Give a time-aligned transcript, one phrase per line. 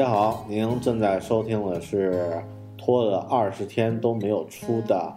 [0.00, 2.42] 大家好，您正在收听的是
[2.78, 5.14] 拖了二十天都没有出的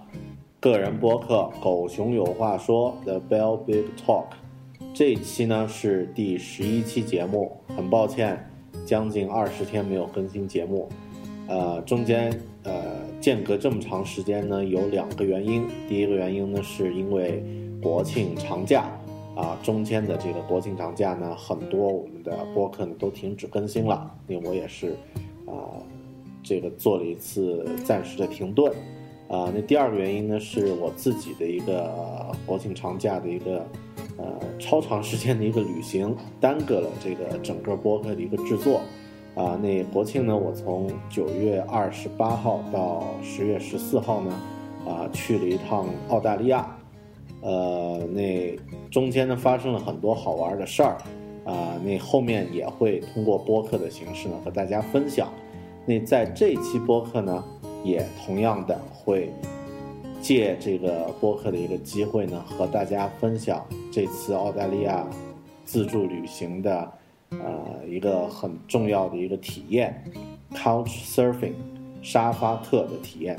[0.59, 4.25] 个人播客《狗熊有话说》The Bell Big Talk。
[4.93, 8.45] 这一期呢是第十一期节目，很抱歉，
[8.85, 10.89] 将近二十天没有更新节目。
[11.47, 12.73] 呃，中间呃
[13.21, 15.65] 间隔这么长时间呢，有两个原因。
[15.87, 17.41] 第一个原因呢，是因为
[17.81, 18.91] 国庆长假。
[19.35, 24.13] 啊，中间的这个国庆长假呢，很多我们的播客呢都停止更新了。
[24.27, 24.95] 那我也是，
[25.47, 25.81] 啊，
[26.43, 28.71] 这个做了一次暂时的停顿。
[29.29, 31.91] 啊，那第二个原因呢，是我自己的一个
[32.45, 33.65] 国庆长假的一个
[34.17, 38.81] 呃超长时间的一个旅行，耽搁了这个整个播客的一个制作。
[39.33, 44.39] 啊，那国庆呢，我从九月二十八号到十月十四号呢，
[44.85, 46.77] 啊，去了一趟澳大利亚。
[47.41, 48.55] 呃，那
[48.93, 50.97] 中间呢发生了很多好玩的事儿，
[51.43, 55.33] 啊，那后面也会通过播客的形式呢和大家分享。
[55.83, 57.43] 那在这期播客呢，
[57.83, 59.31] 也同样的会
[60.21, 65.03] 借这个播客的一个机会呢，和大家分享这次澳大利亚
[65.65, 66.91] 自助旅行的
[67.31, 70.03] 呃一个很重要的一个体验
[70.53, 71.55] ，Couch Surfing，
[72.03, 73.35] 沙发客的体验，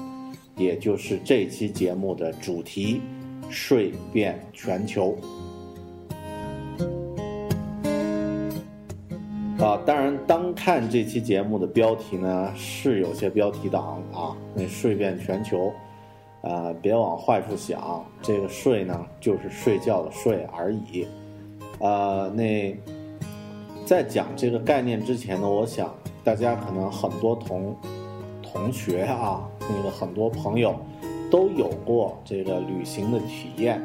[0.56, 3.00] 也就是这期节目的主题。
[3.50, 5.16] 睡遍全球
[9.58, 9.80] 啊！
[9.86, 14.36] 当然，单看这期节目的标题呢，是有些标题党啊。
[14.54, 15.72] 那睡遍全球，
[16.42, 21.06] 啊，别往坏处想，这个睡呢，就是睡觉的睡而已。
[21.80, 22.76] 啊，那
[23.86, 27.74] 在讲这个概念之前呢，我想大家可能很多同
[28.42, 30.74] 同学啊，那个很多朋友。
[31.34, 33.82] 都有过这个旅行的体验，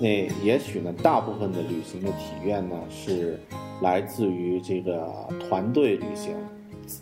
[0.00, 3.38] 那也许呢，大部分的旅行的体验呢是
[3.82, 5.08] 来自于这个
[5.38, 6.34] 团队旅行，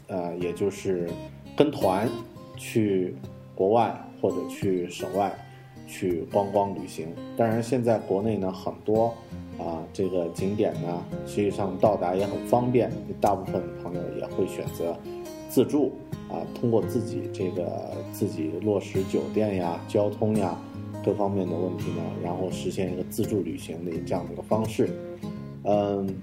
[0.09, 1.09] 呃，也就是
[1.57, 2.07] 跟团
[2.59, 3.17] 去
[3.55, 5.33] 国外或者去省外
[5.87, 7.09] 去观光旅行。
[7.35, 9.07] 当然，现在国内呢很多
[9.59, 14.95] 啊这个景点呢，实际上到达也很方便，大部分朋友也会选择
[15.49, 15.93] 自助。
[16.29, 20.59] 啊，通过自己这个自己落实酒店呀、交通呀
[21.05, 24.91] 各方面的问题呢，然后实现一个自助旅行的这样的一个方式。
[25.63, 26.21] 嗯，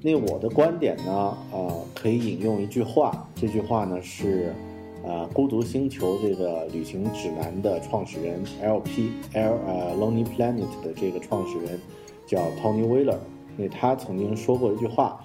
[0.00, 4.54] 那我的观点呢，呃，可以引用一句话，这句话呢是，
[5.02, 9.10] 呃，孤独星球这个旅行指南的创始人 L.P.
[9.32, 11.76] L 呃 Lonely Planet 的这个创始人
[12.24, 13.18] 叫 Tony Wheeler，
[13.56, 15.20] 那他曾经说过一句话，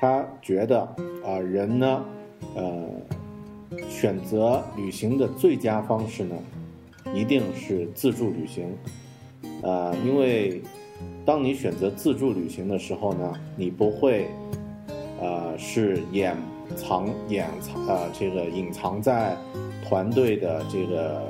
[0.00, 0.80] 他觉得
[1.22, 2.02] 啊，人呢，
[2.54, 2.84] 呃。
[3.86, 6.34] 选择旅行的最佳方式呢，
[7.14, 8.66] 一定是自助旅行，
[9.62, 10.62] 呃，因为
[11.24, 14.26] 当你选择自助旅行的时候呢，你不会，
[15.20, 16.34] 呃，是掩
[16.76, 19.36] 藏掩藏呃这个隐藏在
[19.86, 21.20] 团队的这个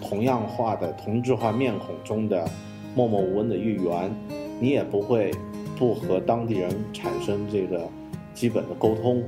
[0.00, 2.48] 同样化的同质化面孔中的
[2.94, 4.14] 默默无闻的一员，
[4.60, 5.32] 你也不会
[5.76, 7.88] 不和当地人产生这个
[8.32, 9.22] 基本的沟通，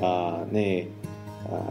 [0.00, 0.82] 啊，那，
[1.50, 1.62] 呃，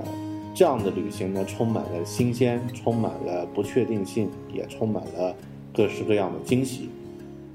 [0.54, 5.36] 这样的旅行呢，充满了新鲜，充满了不确定性，也充满了
[5.74, 6.90] 各式各样的惊喜。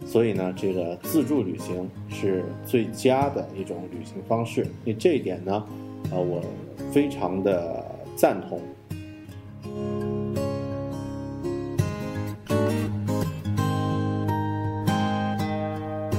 [0.04, 4.66] 所以呢，这个自助旅行是最佳的一种旅行方式。
[4.84, 5.64] 那这一点呢，
[6.10, 6.42] 呃，我
[6.90, 7.84] 非常的
[8.16, 8.60] 赞同。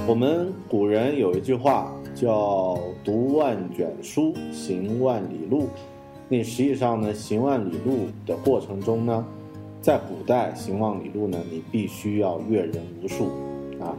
[0.07, 1.91] 我们古人有一句话。
[2.15, 5.67] 叫“读万卷书，行万里路”。
[6.27, 9.23] 那实际上呢，行万里路的过程中呢，
[9.81, 13.25] 在古代行万里路呢，你必须要阅人无数，
[13.79, 13.95] 啊，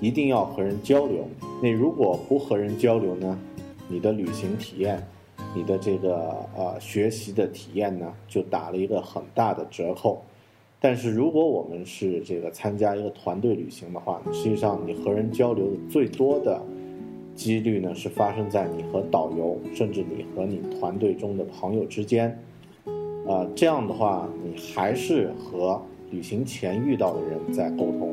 [0.00, 1.28] 一定要和人交流。
[1.62, 3.38] 那如果不和人交流呢，
[3.88, 5.06] 你的旅行体验，
[5.54, 10.20] 你的这个呃学习的体验呢，就打了一个很大的折扣。
[10.80, 16.60] 但是如果我们是这个参加一个团队旅行的话，实际上你和人交流的最多的。
[17.38, 22.36] 几率呢是发生在你和导游，甚至你和你团队中的朋友之间，
[23.28, 25.80] 啊，这样的话，你还是和
[26.10, 28.12] 旅行前遇到的人在沟通，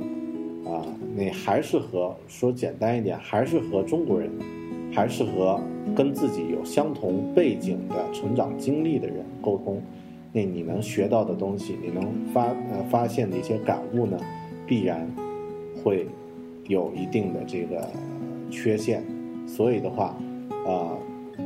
[0.72, 0.86] 啊，
[1.16, 4.30] 你还是和说简单一点，还是和中国人，
[4.94, 5.60] 还是和
[5.96, 9.82] 跟自己有相同背景的成长经历的人沟通，
[10.32, 14.20] 那你能学到的东西，你能发呃发现的一些感悟呢，
[14.68, 15.10] 必然
[15.84, 16.06] 会
[16.68, 17.90] 有一定的这个
[18.52, 19.04] 缺陷。
[19.48, 20.16] 所以的话，
[20.66, 20.98] 呃，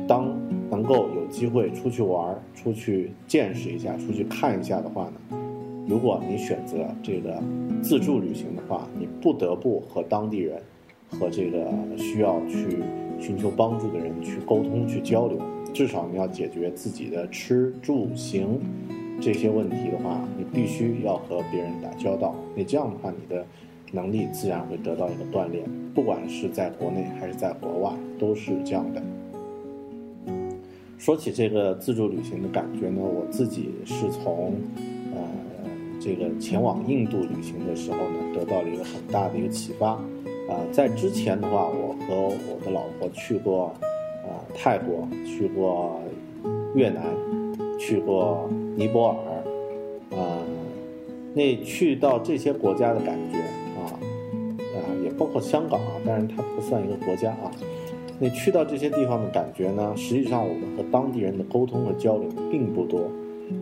[0.08, 0.36] 当
[0.70, 5.38] 能够有机会出去玩、出去见识一下、出去看一下的话呢，
[5.86, 7.40] 如果你选择这个
[7.82, 10.60] 自助旅行的话，你不得不和当地人、
[11.10, 12.78] 和这个需要去
[13.20, 15.38] 寻求帮助的人去沟通、去交流，
[15.72, 18.60] 至少你要解决自己的吃住行
[19.20, 22.34] 这些问题的话，你必须要和别人打交道。
[22.56, 23.44] 你这样的话，你的。
[23.92, 25.64] 能力自然会得到一个锻炼，
[25.94, 29.02] 不管是在国内还是在国外，都是这样的。
[30.98, 34.52] 说起这个自助旅行的感觉呢，我自己是从，
[35.14, 35.20] 呃，
[35.98, 39.92] 这个前往印度旅行的时候呢，得到了一个很大的一个启发。
[40.48, 43.66] 啊，在之前的话，我和我的老婆去过，
[44.24, 46.00] 啊，泰国，去过
[46.74, 47.02] 越南，
[47.78, 50.38] 去过尼泊尔，啊，
[51.34, 53.39] 那去到这些国家的感觉。
[55.20, 57.52] 包括香港啊，当然它不算一个国家啊。
[58.18, 63.02] 你去到这些地方的感觉呢，实际上我们和当地人的沟通和交流并不多。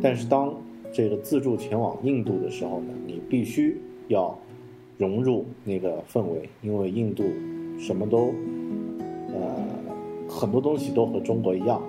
[0.01, 0.55] 但是当
[0.93, 3.77] 这个自助前往印度的时候呢，你必须
[4.07, 4.39] 要
[4.99, 7.25] 融入那个氛围，因为印度
[7.77, 8.33] 什么都，
[9.35, 9.43] 呃，
[10.29, 11.83] 很多东西都和中国一样，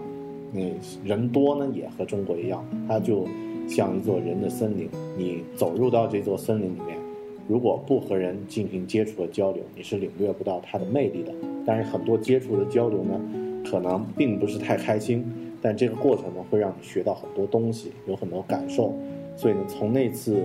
[0.52, 0.74] 你
[1.06, 3.28] 人多呢也和中国一样，它就
[3.68, 4.90] 像一座人的森林。
[5.16, 7.09] 你走入到这座森林里面。
[7.50, 11.34] 如果不和人进行接触和交流，你是领略不到它的魅力的。
[11.66, 13.20] 但是很多接触的交流呢，
[13.66, 15.26] 可能并不是太开心，
[15.60, 18.94] 但这个过程呢，会让你学到很多东西，有很多感受。
[19.36, 20.44] 所以呢，从那次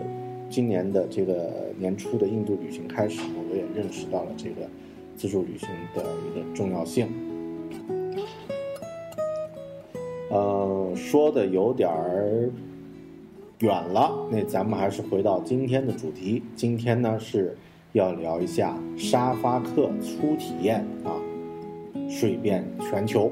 [0.48, 4.62] 今年的这个年初的印度旅行开始呢，我也认识到了这个
[5.14, 7.06] 自助旅行的一个重要性。
[10.30, 12.50] 呃，说的有点儿。
[13.60, 16.42] 远了，那咱们还是回到今天的主题。
[16.56, 17.56] 今天呢是
[17.92, 21.14] 要聊一下沙发客初体验啊，
[22.10, 23.30] 睡遍全球。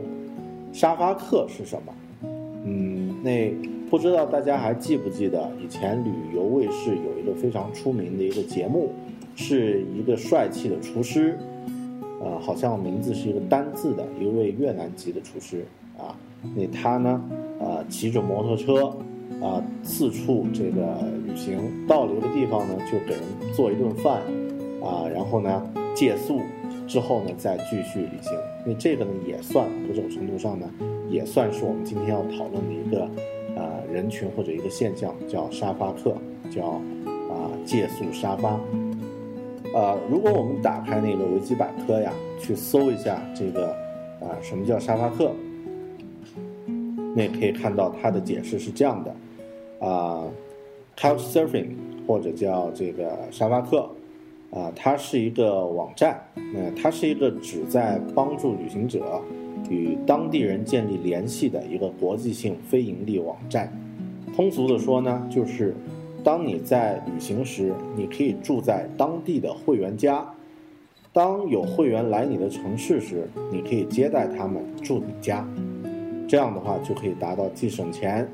[0.73, 1.93] 沙发客是什么？
[2.65, 3.53] 嗯，那
[3.91, 8.93] 不知道大家还记不记得以前旅游卫视有一个非常出名的一个节目，
[9.35, 11.37] 是一个帅气的厨师，
[12.23, 15.67] 呃，好像名字是一个单字的一位越南籍的厨师
[15.99, 16.17] 啊。
[16.55, 17.23] 那他呢，
[17.59, 18.97] 呃，骑着摩托车。
[19.43, 21.59] 啊，四处这个旅行，
[21.89, 23.23] 到了一个地方呢，就给人
[23.53, 24.23] 做一顿饭，
[24.81, 26.41] 啊，然后呢借宿，
[26.87, 28.33] 之后呢再继续旅行。
[28.65, 30.71] 那这个呢也算某种程度上呢，
[31.11, 33.09] 也算是我们今天要讨论的一个
[33.57, 36.17] 呃人群或者一个现象，叫沙发客，
[36.49, 36.81] 叫
[37.29, 38.61] 啊借宿沙发。
[39.75, 43.71] 呃，如果我们打开那个维基百科呀，去搜一下这个
[44.21, 45.33] 啊什么叫沙发客，
[47.17, 49.13] 那可以看到它的解释是这样的。
[49.83, 50.25] 啊
[50.97, 51.75] ，Couch Surfing
[52.07, 53.91] 或者叫这个沙发客，
[54.53, 56.23] 啊，它是一个网站，
[56.55, 59.21] 那它是一个旨在帮助旅行者
[59.69, 63.71] 与当地人建立联系的一个国际性非盈利网站。
[64.35, 65.75] 通俗的说呢，就是
[66.23, 70.25] 当你在旅行时，你可以住在当地的会员家；
[71.13, 75.47] 当有会员来你的城市时，你可以接待他们住你家。
[76.29, 78.27] 这样的话就可以达到既省钱。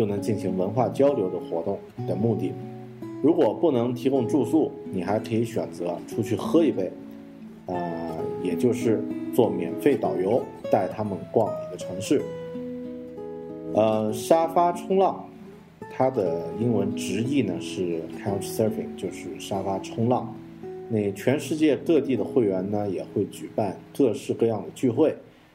[0.00, 2.54] 又能进行文化交流的活动的目的。
[3.22, 6.90] 如果不能提供住宿，你还可以选择出去喝一杯，
[7.66, 9.04] 呃，也就是
[9.34, 10.42] 做免费导游，
[10.72, 12.22] 带他们逛你的城市。
[13.74, 15.22] 呃，沙发冲浪，
[15.94, 20.34] 它的英文直译呢是 Couch Surfing，就是沙发冲浪。
[20.88, 25.14] 那全世界各地的会员呢也会举办各式各样的聚会，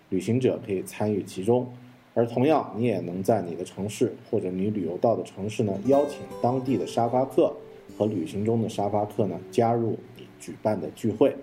[0.09, 1.67] 旅行者可以参与其中。
[2.15, 7.53] 而同样，你也能在你的城市或者你旅游到的城市呢，邀请当地的沙发客
[7.97, 11.35] 和旅行中的沙发客呢加入你举办的聚会。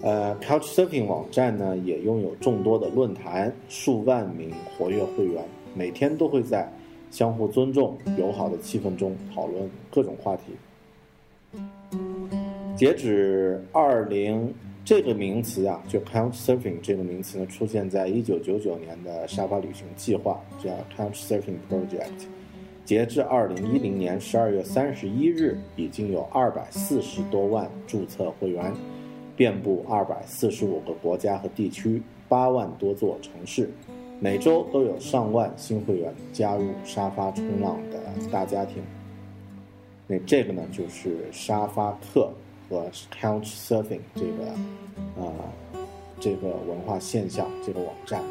[0.00, 5.44] 呃，Couchsurfing 网站呢也拥有众多的论坛，数万名活跃会员，
[5.76, 6.68] 每天都会在
[7.12, 11.62] 相互尊重、友好的气氛中讨论各种话题。
[12.76, 14.52] 截止二零，
[14.86, 22.28] 这个名词啊，就 Couchsurfing 这个名词呢，出现在一九九九年的沙发旅行计划，叫 Couchsurfing Project。
[22.84, 28.72] 截至二零一零年十二月三十一日，已经有二百四十多万注册会员。
[29.34, 33.68] 遍布二百四十五个国家和地区，八万多座城市，
[34.20, 37.98] 每周都有上万新会员加入沙发冲浪的
[38.30, 38.80] 大家庭。
[40.06, 42.30] 那这个呢，就是沙发客
[42.68, 44.46] 和 Couch Surfing 这个
[45.20, 45.32] 啊
[46.20, 48.22] 这个文化现象这个网站。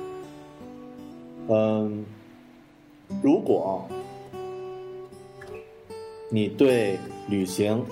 [1.47, 2.05] 嗯，
[3.21, 3.87] 如果
[6.29, 6.97] 你对
[7.29, 7.83] 旅行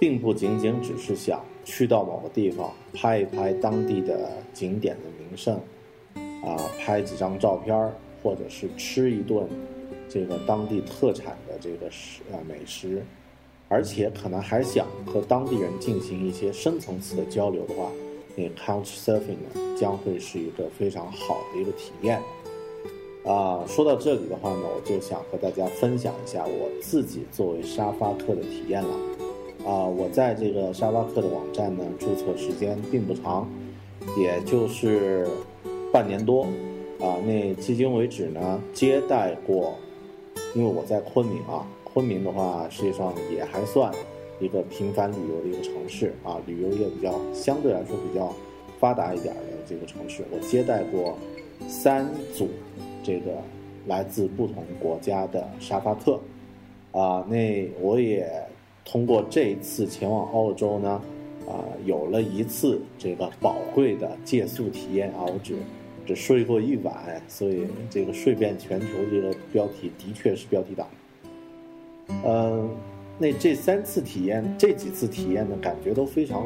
[0.00, 1.40] 并不仅仅只是想。
[1.64, 5.54] 去到某个地方拍一拍当地的景点的名胜，
[6.44, 9.48] 啊，拍几张照片儿，或者是吃一顿
[10.08, 13.00] 这个当地特产的这个食啊美食，
[13.72, 17.90] 而且可能还想和当地人进行一些深层次的交流的话，
[18.36, 22.20] 那 Couch Surfing 呢将会是一个非常好的一个体验。
[23.24, 28.94] 啊，说到这里的话呢，我就想和大家分享一下我自己作为沙发客的体验了。
[29.64, 33.48] 啊，我在这个沙发客的网站呢，注册时间并不长，
[34.18, 35.26] 也就是
[35.90, 36.42] 半年多。
[37.00, 39.72] 啊，那迄今为止呢，接待过，
[40.54, 43.92] 因为我在昆明啊，昆明的话实际上也还算
[44.40, 48.34] 一个频繁旅游的一个城市啊，旅游业比较相对来说比较
[48.78, 51.16] 发达一点的这个城市，我接待过
[51.68, 52.48] 三组
[53.02, 53.32] 这个
[53.86, 56.20] 来自不同国家的沙发客。
[56.92, 58.30] 啊，那我也。
[58.84, 61.00] 通过这一次前往澳洲呢，
[61.46, 65.54] 啊，有了一次这个宝贵的借宿体验啊，我只
[66.04, 70.84] 只睡过一晚，所以这个睡遍全球这个标题的确是标题党。
[72.24, 72.68] 嗯，
[73.18, 76.44] 那这三次体验，这几次体验的感觉都非常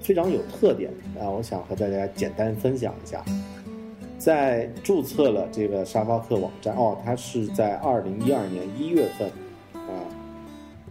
[0.00, 3.24] 非常有特点啊，我想和大家简单分享一下。
[4.18, 9.28] 在注册了这个沙发客网站哦，它是在二零一二年一月份
[9.74, 9.92] 啊。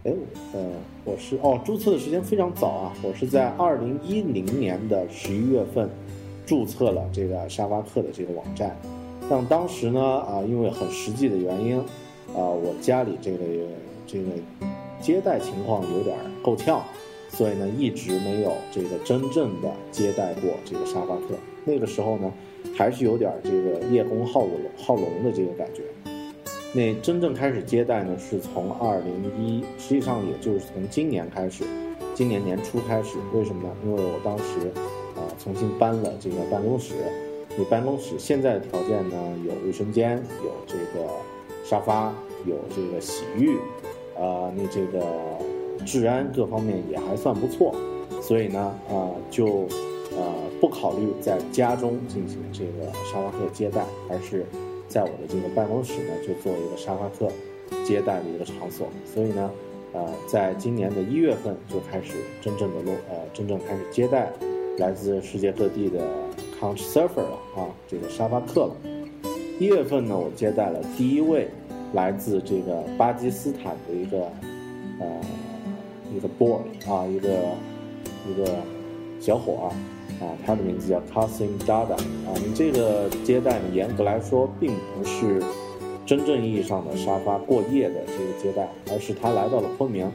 [0.03, 0.13] 哎，
[0.53, 0.59] 呃，
[1.03, 5.89] 我是哦，注册的时间非常早啊，我是在二零一零年的十一月份
[6.45, 8.75] 注册了这个沙发客的这个网站。
[9.29, 11.79] 但当时呢，啊，因为很实际的原因，
[12.35, 13.37] 啊，我家里这个
[14.05, 14.25] 这个
[15.01, 16.83] 接待情况有点够呛，
[17.29, 21.35] 所以呢，一直没有这个真正的接待过这个沙发客。
[21.65, 22.31] 那个时候呢，
[22.75, 25.83] 还是有点这个叶公好龙好龙的这个感觉。
[26.73, 31.63] 那真正开始接待呢，是从二零一，实际上也就是从今年开始，
[32.15, 33.17] 今年年初开始。
[33.33, 33.75] 为什么呢？
[33.85, 34.71] 因为我当时，
[35.15, 36.95] 啊，重新搬了这个办公室。
[37.55, 41.07] 你办公室现在的条件呢，有卫生间，有这个
[41.63, 42.11] 沙发，
[42.47, 43.59] 有这个洗浴，
[44.23, 45.03] 啊，那这个
[45.85, 47.75] 治安各方面也还算不错。
[48.21, 49.67] 所以呢，啊，就，
[50.15, 54.45] 呃，不考虑在家中进行这个沙发客接待，而是。
[54.89, 57.27] 在我的这个办公室呢，就做一个沙发客
[57.83, 59.49] 接待的一个场所，所以呢，
[59.91, 64.31] 呃，在今年的一月份就开始真正的落呃，真正开始接待
[64.77, 65.99] 来自世界各地的
[66.59, 68.75] Couch Surfer 了啊，这个沙发客了。
[69.59, 71.49] 一月份呢，我接待了第一位
[71.93, 74.29] 来自这个巴基斯坦的一个
[74.99, 75.07] 呃
[76.13, 77.29] 一个 boy 啊，一个
[78.29, 78.55] 一个
[79.19, 79.75] 小伙儿。
[80.21, 82.33] 啊，他的名字叫 Kasim Dada 啊。
[82.35, 85.41] 你这个接待呢，严格来说并不是
[86.05, 90.09] 真正意义上的沙发过夜的这个接待，而是他来到了昆明，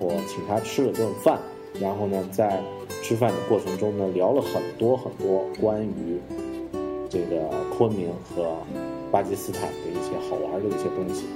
[0.00, 1.38] 我请他吃了顿饭，
[1.78, 2.60] 然后呢，在
[3.02, 6.18] 吃饭的过程中呢，聊了很多很多关于
[7.10, 8.56] 这个昆明和
[9.12, 11.26] 巴基斯坦的一些好玩的一些东西。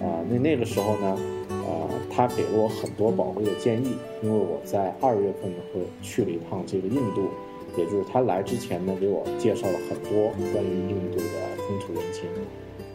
[0.00, 7.28] 啊，那那个时候呢，呃，他给了我很多宝贵的建议，因为我在二月份呢会去了一趟这个印度。
[7.76, 11.24] 也就是他来之前呢，给我介绍了很多关于印度的
[11.66, 12.24] 风土人情，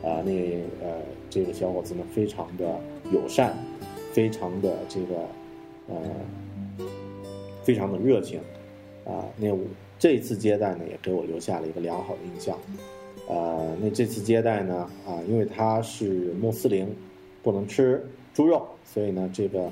[0.01, 0.31] 啊，那
[0.81, 2.79] 呃，这个小伙子呢，非常的
[3.11, 3.57] 友善，
[4.13, 5.15] 非常的这个
[5.89, 5.95] 呃，
[7.61, 8.39] 非常的热情，
[9.03, 9.53] 啊，那
[9.97, 12.57] 这次接待呢，也给我留下了一个良好的印象，
[13.29, 16.93] 呃，那这次接待呢，啊，因为他是穆斯林，
[17.41, 19.71] 不能吃猪肉，所以呢，这个。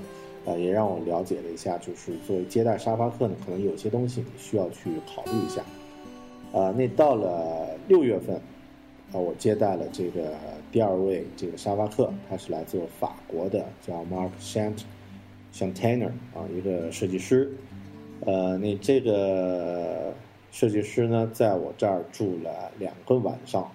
[0.49, 5.61] 呃，也让我了解了一下，就是作为接待沙发客呢，可能有些东西你需要去考虑一下。
[6.53, 8.37] 呃，那到了六月份，
[9.11, 10.31] 啊，我接待了这个
[10.71, 14.83] 第二位这个沙发客，他是来自法国的，叫 Mark Shant
[15.53, 17.51] Chantainer 啊，一个设计师。
[18.21, 20.13] 呃，那这个
[20.59, 22.49] 设计师呢，在我这儿住了
[22.79, 23.69] 两个晚上，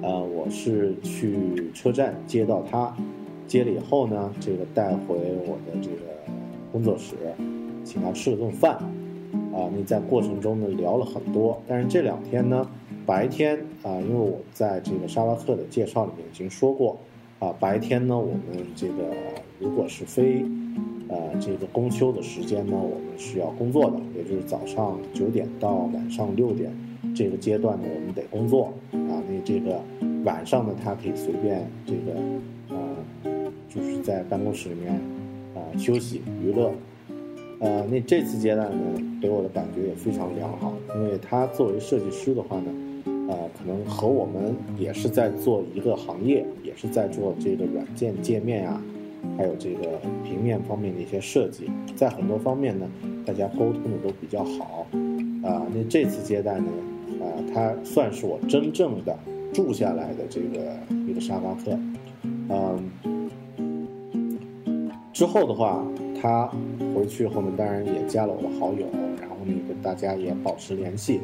[0.00, 2.96] 呃，我是去车站接到他，
[3.46, 5.16] 接了以后呢，这个带回
[5.46, 5.98] 我的这个
[6.72, 7.14] 工作室，
[7.84, 8.76] 请他吃了顿饭，
[9.52, 12.66] 啊，那在过程中呢聊了很多，但是这两天呢，
[13.04, 16.96] 白天啊，因为我在这个沙巴克的介绍里面已经说过，
[17.38, 19.14] 啊，白天呢，我们这个
[19.60, 20.42] 如果是非
[21.08, 26.72] 呃，这个公休的时间呢，我们是要工作的，也就是早上九点到晚上六点
[27.14, 29.22] 这个阶段呢，我们得工作啊。
[29.28, 29.80] 那这个
[30.24, 32.18] 晚上呢，他可以随便这个
[32.70, 34.92] 呃，就是在办公室里面
[35.54, 36.72] 啊休息娱乐。
[37.60, 38.76] 呃，那这次接待呢，
[39.22, 42.72] 给我的感觉也非常良好，因为他作为设计师的话呢，
[43.28, 48.82] 呃，可能和我们也是在做一个行业，也是在做这个软件界面啊。
[49.36, 52.88] 还有这个平面方面的一些设计，在很多方面呢，
[53.26, 54.86] 大家沟通的都比较好，
[55.42, 56.66] 啊，那这次接待呢，
[57.20, 59.18] 啊，他算是我真正的
[59.52, 60.76] 住下来的这个
[61.08, 61.76] 一个沙发客，
[62.48, 63.28] 嗯，
[65.12, 65.84] 之后的话，
[66.20, 66.48] 他
[66.94, 68.86] 回去后面当然也加了我的好友，
[69.20, 71.20] 然后呢跟大家也保持联系，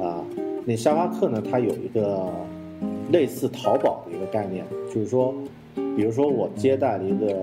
[0.00, 0.24] 啊，
[0.64, 2.30] 那沙发客呢，它有一个
[3.10, 4.64] 类似淘宝的一个概念，
[4.94, 5.34] 就是说。
[5.96, 7.36] 比如说我接待了一个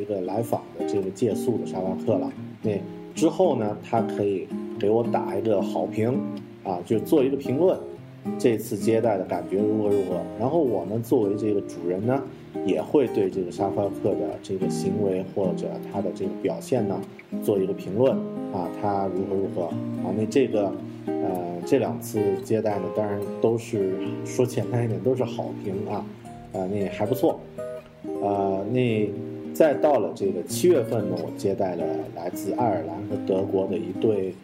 [0.00, 2.72] 一个来访的这个借宿的沙发客了，那
[3.14, 4.46] 之后呢，他可以
[4.78, 6.18] 给我打一个好评，
[6.64, 7.78] 啊，就做一个评论，
[8.38, 10.20] 这次接待的感觉如何如何。
[10.38, 12.22] 然后我们，作为这个主人呢，
[12.64, 17.00] 也会对这个沙发客的这个行为或者他的这个表现呢，
[17.42, 18.16] 做一个评论，
[18.52, 20.72] 啊，他如何如何，啊，那这个，
[21.06, 26.04] 呃，这两次接待呢，当然都是说简单一点，都是好评啊，
[26.54, 27.38] 啊，那还不错。
[28.22, 29.08] 呃，那
[29.54, 31.84] 再到了这个七月份呢，我接待了
[32.16, 34.34] 来自爱尔兰和德国的一对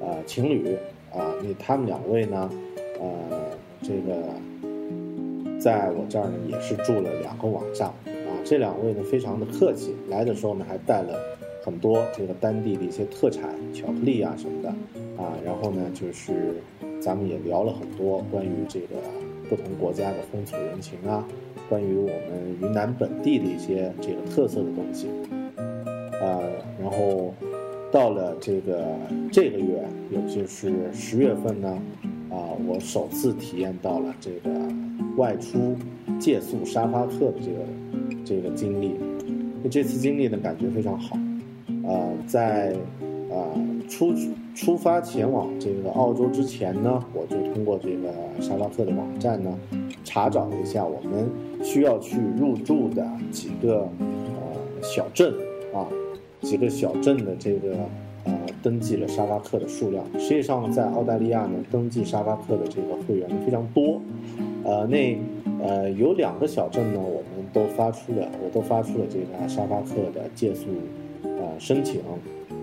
[0.00, 0.76] 呃情侣
[1.12, 2.50] 啊，那他们两位呢，
[3.00, 3.08] 呃，
[3.82, 4.14] 这个
[5.58, 8.30] 在我这儿呢也是住了两个晚上啊。
[8.44, 11.18] 这两位呢非常的客气，来的时候呢还带了
[11.64, 14.68] 很多这个当地的一些特产，巧克力啊什么的
[15.20, 15.32] 啊。
[15.44, 16.54] 然后呢就是
[17.00, 18.96] 咱们也聊了很多关于这个
[19.48, 21.26] 不同国家的风土人情啊。
[21.68, 25.08] 关于我们云南本地的一些这个特色的东西，
[26.22, 26.40] 啊，
[26.80, 27.34] 然后
[27.92, 28.84] 到了这个
[29.30, 31.68] 这个月，也就是十月份呢，
[32.30, 34.50] 啊，我首次体验到了这个
[35.16, 35.76] 外出
[36.18, 37.58] 借宿沙发客的这个
[38.24, 38.94] 这个经历，
[39.62, 41.16] 那这次经历呢感觉非常好，
[41.86, 42.74] 啊，在
[43.30, 43.52] 啊
[43.90, 44.14] 出
[44.54, 49.58] 出发前往这个澳洲之前呢，我就通过这个沙发客的网站呢
[50.02, 51.28] 查找了一下我们。
[51.62, 55.32] 需要去入住的几个呃小镇
[55.74, 55.86] 啊，
[56.42, 57.76] 几个小镇的这个
[58.24, 64.00] 呃登记了沙发客的数量，实际上在澳大利亚呢，登记沙发客的这个会员非常多，
[64.64, 65.18] 呃，那
[65.62, 70.66] 呃有两个小镇呢，我们都发出了，我都发出了这个沙发客的借宿
[71.22, 72.00] 呃申请，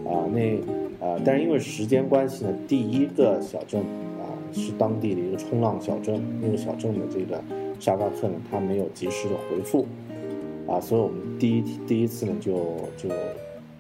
[0.06, 0.58] 啊，那
[1.00, 3.82] 呃，但是因为时间关系呢，第一个小镇
[4.20, 7.44] 啊是当地的一个冲浪小镇，那个小镇的这个。
[7.80, 9.86] 沙发客呢，他没有及时的回复，
[10.68, 12.54] 啊，所以我们第一第一次呢就
[12.98, 13.10] 就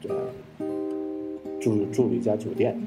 [0.08, 0.16] 呃
[1.60, 2.80] 住住了一家酒店，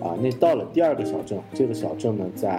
[0.00, 2.50] 啊，那到了第二个小镇，这个小镇呢在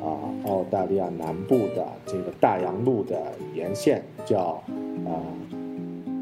[0.00, 0.16] 啊
[0.46, 3.20] 澳大利亚南部的这个大洋路的
[3.54, 4.62] 沿线，叫
[5.04, 5.20] 啊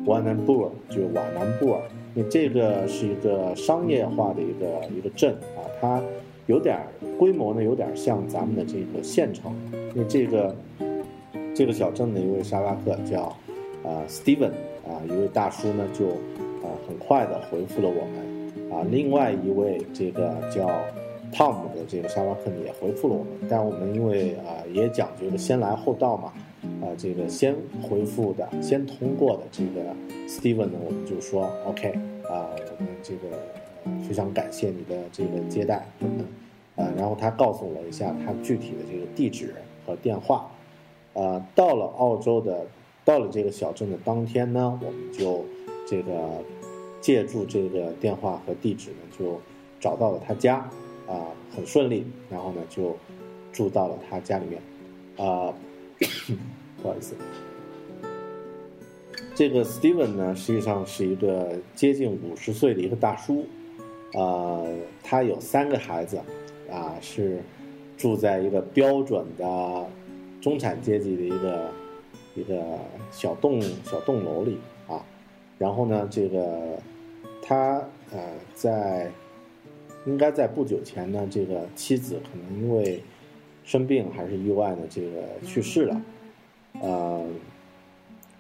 [0.06, 1.80] 瓦南布尔，就是瓦南布尔。
[2.14, 6.02] 那这个是一个商业化的一个一个镇啊，它
[6.46, 6.78] 有点
[7.18, 9.54] 规模呢，有点像咱们的这个县城。
[9.94, 10.54] 那这个。
[11.54, 13.24] 这个小镇的一位沙发客叫，
[13.84, 14.52] 啊，Steven，
[14.88, 16.08] 啊，一位大叔呢，就，
[16.66, 20.66] 啊，很快的回复了我们，啊，另外一位这个叫
[21.30, 26.32] Tom 的这个沙发客呢也回复了我们，但我们因为啊也讲究的先来后到嘛，
[26.80, 29.94] 啊，这个先回复的、先通过的这个
[30.26, 31.90] Steven 呢，我们就说 OK，
[32.30, 33.28] 啊，我们这个
[34.08, 35.86] 非常感谢你的这个接待，
[36.76, 40.50] 啊，然后他告诉我一下他具体的这个地址和电话。
[41.14, 42.66] 呃，到了澳洲的，
[43.04, 45.44] 到了这个小镇的当天呢，我们就
[45.86, 46.42] 这个
[47.02, 49.38] 借助这个电话和地址呢，就
[49.78, 50.56] 找到了他家，
[51.06, 52.96] 啊，很顺利，然后呢就
[53.52, 54.62] 住到了他家里面，
[55.18, 55.52] 啊，
[56.80, 57.14] 不好意思，
[59.34, 63.44] 这个 Steven 呢，实际上是一个接近五十岁的一个大叔，
[64.14, 64.64] 啊，
[65.02, 66.18] 他有三个孩子，
[66.70, 67.42] 啊，是
[67.98, 69.86] 住在一个标准的。
[70.42, 71.70] 中产阶级的一个
[72.34, 72.60] 一个
[73.12, 75.02] 小栋小栋楼里啊，
[75.56, 76.78] 然后呢，这个
[77.40, 78.18] 他呃
[78.52, 79.10] 在
[80.04, 83.00] 应该在不久前呢，这个妻子可能因为
[83.62, 86.02] 生病还是意外呢，这个去世了。
[86.80, 87.24] 呃，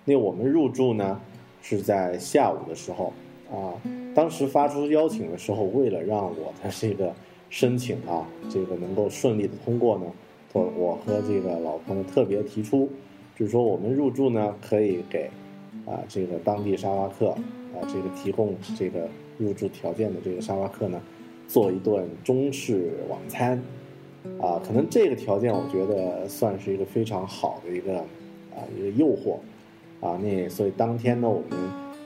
[0.04, 1.20] 那我们入住呢
[1.62, 3.12] 是在下午的时候
[3.48, 3.78] 啊，
[4.12, 7.14] 当时发出邀请的时候，为了让我的这个
[7.48, 10.06] 申请啊，这个能够顺利的通过呢，
[10.52, 12.88] 我我和这个老朋友特别提出，
[13.36, 15.30] 就是说我们入住呢可以给
[15.86, 21.00] 啊这个当地沙发客啊这个提供这个入住条件的这个沙发客呢。
[21.48, 23.62] 做一顿中式晚餐，
[24.40, 29.36] 啊，可能这个条件我觉得算是一个非常好的一个啊一个诱惑，
[30.00, 31.58] 啊，那所以当天呢，我们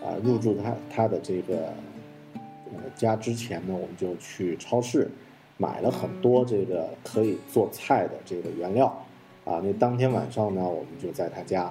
[0.02, 1.72] 啊入住他他的这个
[2.96, 5.08] 家之前呢，我们就去超市
[5.58, 8.86] 买了很多这个可以做菜的这个原料，
[9.44, 11.64] 啊，那当天晚上呢，我们就在他家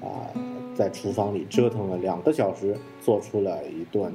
[0.00, 0.26] 啊
[0.74, 4.12] 在厨房里折腾了两个小时，做出了一顿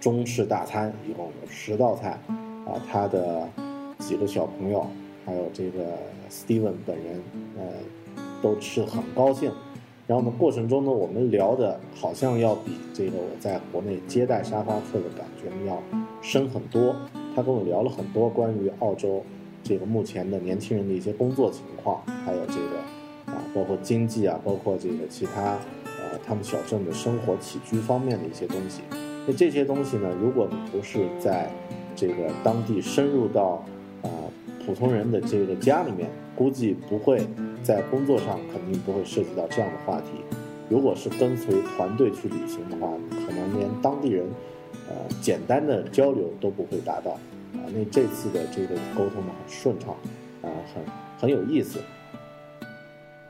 [0.00, 2.18] 中式大餐，一共有十道菜。
[2.66, 3.48] 啊，他的
[4.00, 4.84] 几个小朋友，
[5.24, 5.96] 还有这个
[6.28, 7.22] Steven 本人，
[7.56, 7.64] 呃，
[8.42, 9.52] 都吃很高兴。
[10.06, 15.80] 然后呢，过程中呢，我们聊的好像要比这个我在国内接待沙发客的感觉要
[16.20, 16.94] 深很多。
[17.36, 19.22] 他跟我聊了很多关于澳洲
[19.62, 28.80] 这个目前的年轻人的一些工作情况，还有这个啊，包括经济啊，包括这个其他呃他们小镇的生活起居方面的一些东西。
[29.26, 31.50] 那这些东西呢，如果你不是在
[31.94, 33.62] 这个当地深入到
[34.00, 34.08] 啊
[34.64, 37.20] 普通人的这个家里面，估计不会
[37.62, 40.06] 在工作上肯定不会涉及到这样的话题。
[40.70, 44.24] 如果是跟随团队去旅行的话，可能连当地人
[44.88, 47.60] 呃简单的交流都不会达到啊。
[47.72, 49.94] 那这次的这个沟通呢很顺畅
[50.42, 50.84] 啊，很
[51.18, 51.80] 很有意思。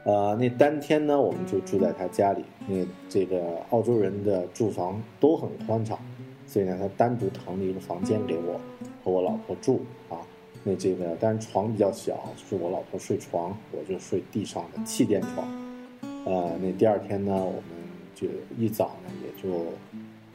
[0.04, 5.98] 呃，那当天呢我们就住在他家里，那这个澳洲人的住房都很宽敞。
[6.46, 8.60] 所以呢，他单独腾了一个房间给我
[9.02, 10.16] 和我老婆住啊。
[10.62, 15.44] 那这个当然床比较小，就是我老婆睡床，我就睡地上的气垫床。
[16.24, 17.62] 呃，那第二天呢，我们
[18.14, 19.64] 就一早呢也就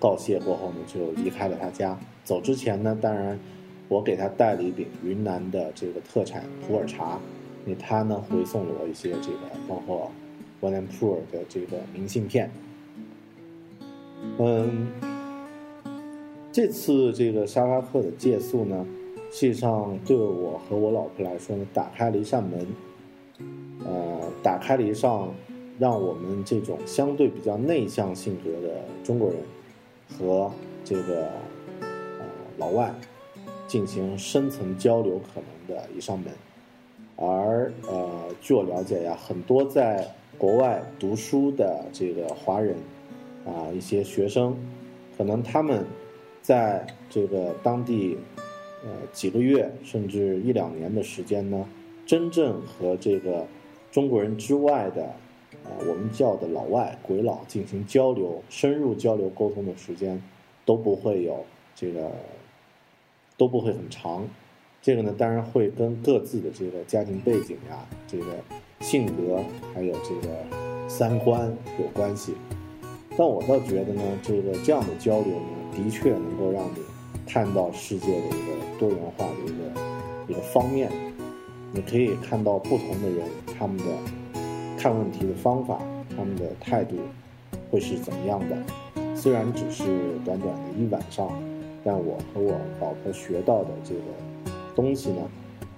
[0.02, 1.98] 告谢过后呢，就离开了他家。
[2.26, 3.40] 走之前呢，当然
[3.88, 7.20] 我给他带了一饼云南的这个特产普洱茶，
[7.64, 9.38] 那他呢回送了我一些这个
[9.68, 10.12] 包括
[10.60, 12.50] w a n a p u r 的这个明信片。
[14.40, 14.88] 嗯。
[16.54, 18.86] 这次这个沙发客的借宿呢，
[19.32, 22.68] 实际上对我和我老婆来说呢，打开了一扇门，
[23.86, 25.10] 呃，打开了一扇
[25.80, 29.38] 让我们这种相对比较内向性格的中国人
[30.18, 30.52] 和
[30.84, 31.28] 这个
[31.80, 32.26] 呃
[32.58, 32.94] 老外
[33.68, 36.32] 进行深层交流可能的一扇门。
[37.16, 42.76] 而呃，据我了解呀，很多在国外读书的这个华人
[43.46, 44.56] 啊，一些学生，
[45.18, 45.86] 可能他们。
[46.44, 48.18] 在这个当地，
[48.84, 51.64] 呃，几个月甚至一两年的时间呢，
[52.04, 53.46] 真正和这个
[53.92, 55.14] 中国人之外的，
[55.66, 60.22] 啊，我们叫的老外鬼佬进行交流、深入交流沟通的时间，
[60.66, 61.46] 都不会有
[61.76, 62.12] 这个，
[63.38, 64.28] 都不会很长。
[64.82, 68.26] 这个呢，当然会跟各自的这个家庭背景呀、这个
[68.80, 69.44] 性格
[69.74, 70.36] 还有这个
[70.88, 72.34] 三观有关系。
[73.18, 75.46] 但我倒觉得呢，这个这样的交流呢。
[75.74, 76.82] 的确能够让你
[77.26, 79.82] 看到世界的一个多元化的一个
[80.28, 80.92] 一个方面，
[81.72, 83.26] 你可以看到不同的人
[83.58, 83.86] 他们的
[84.82, 85.78] 看问题的方法，
[86.10, 86.96] 他们的态度
[87.70, 88.58] 会是怎么样的。
[89.16, 89.84] 虽然只是
[90.26, 91.30] 短短的一晚上，
[91.84, 94.02] 但我和我老婆学到的这个
[94.76, 95.22] 东西呢，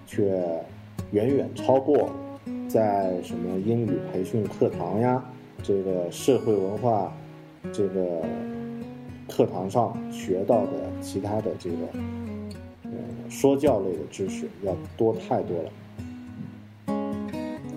[0.08, 0.42] 却
[1.12, 2.10] 远远超过
[2.70, 5.22] 在什么英语培训课堂呀，
[5.62, 7.14] 这个社会文化
[7.74, 8.22] 这个。
[9.26, 11.76] 课堂上学到的其他的这个，
[13.30, 15.72] 说教类的知识要多太多了。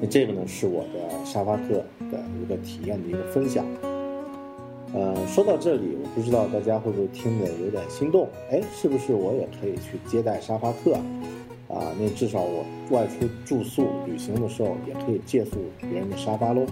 [0.01, 3.65] 那这个呢，是我的沙发客的一个体验的一个分享。
[4.95, 8.29] 呃，说到这里，我不知道大家会不会听得有点心动？
[8.51, 10.95] 哎，是不是我也可以去接待沙发客？
[11.69, 16.65] 啊，那至少我外出住宿旅行的时候，也可以借宿别人的沙发喽。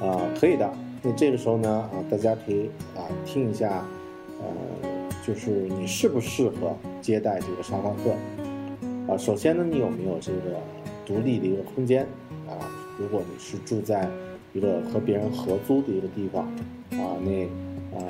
[0.00, 0.70] 啊，可以的。
[1.02, 3.84] 那这个时候呢，啊，大家可以啊听一下。
[4.42, 4.46] 呃，
[5.26, 8.10] 就是你适不适合接待这个沙发客
[9.12, 9.18] 啊？
[9.18, 10.38] 首先呢，你有没有这个
[11.04, 12.06] 独立的一个空间
[12.54, 12.68] 啊？
[12.98, 14.08] 如果你是住在
[14.52, 16.44] 一个和别人合租的一个地方
[17.00, 17.44] 啊，那
[17.96, 18.02] 啊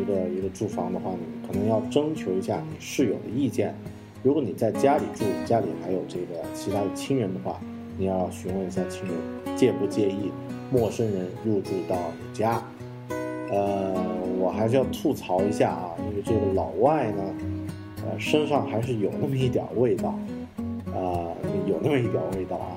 [0.00, 3.74] 一个一个住房的话，你可能要征求一下你室友的意见。
[4.22, 7.58] 如果你在家里住，家里还有这个其他的亲人的话，
[7.98, 10.30] 你要询问一下亲人介不介意
[10.70, 12.62] 陌生人入住到你家。
[13.50, 13.94] 呃，
[14.38, 17.22] 我还是要吐槽一下啊，因为这个老外呢，
[18.04, 20.08] 呃，身上还是有那么一点味道，
[20.92, 21.30] 啊，
[21.66, 22.76] 有那么一点味道啊。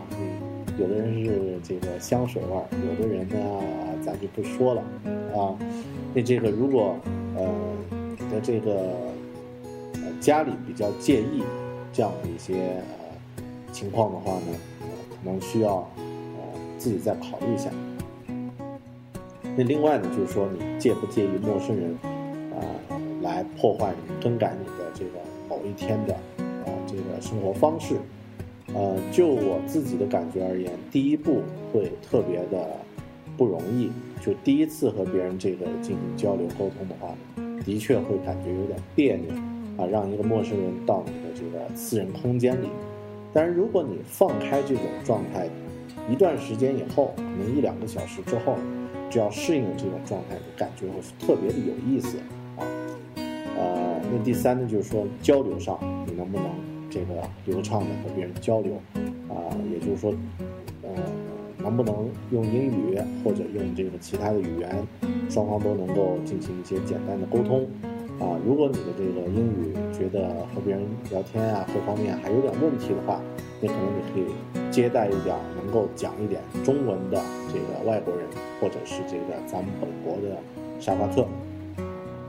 [0.80, 3.36] 有的人是这个香水味儿，有的人呢，
[4.02, 4.82] 咱就不说了
[5.38, 5.54] 啊。
[6.14, 6.96] 那这个如果
[7.36, 7.46] 呃
[8.18, 8.96] 你的这个
[9.96, 11.44] 呃家里比较介意
[11.92, 14.58] 这样的一些呃情况的话呢，
[15.10, 16.42] 可能需要呃
[16.78, 17.70] 自己再考虑一下。
[19.58, 21.94] 那另外呢，就是说你介不介意陌生人
[22.56, 22.64] 啊
[23.22, 27.98] 来破坏你、更改你的这个某一天的啊这个生活方式？
[28.74, 32.76] 呃，就我自己的感觉而言，第一步会特别的
[33.38, 33.92] 不容易。
[34.22, 37.16] 就第一次和别人这个进行交流沟通的话，
[37.66, 39.34] 的确会感觉有点别扭
[39.78, 42.68] 啊，让一个陌生人到你的这个私人空间里。
[43.34, 45.48] 但是如果你放开这种状态，
[46.12, 48.56] 一段时间以后，可能一两个小时之后。
[49.12, 52.20] 只要适应了这种状态，感觉会特别的有意思
[52.58, 52.62] 啊。
[53.16, 56.46] 呃，那第三呢，就是说交流上，你能不能
[56.90, 58.74] 这个流畅的和别人交流
[59.30, 59.52] 啊？
[59.72, 60.14] 也就是说，
[60.84, 60.90] 呃，
[61.58, 64.70] 能不能用英语或者用这个其他的语言，
[65.30, 67.68] 双方都能够进行一些简单的沟通
[68.20, 68.40] 啊？
[68.46, 73.22] 如果你的这个英语觉得和别人聊天啊各方面还有点问题的话，
[73.62, 77.22] 那可能你可以接待一点能够讲一点中文的
[77.54, 78.26] 这个外国人。
[78.62, 80.36] 或者是这个咱们本国的
[80.82, 81.26] 沙发客，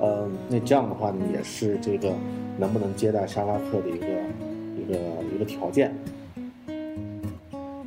[0.01, 2.13] 嗯，那这样的话呢，也是这个
[2.57, 4.07] 能不能接待沙发客的一个
[4.91, 4.99] 个
[5.35, 5.95] 一个条件。